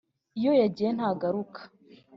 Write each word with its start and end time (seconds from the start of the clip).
iyo 0.39 0.51
yagiye 0.61 0.89
ntagaruka 0.95 1.59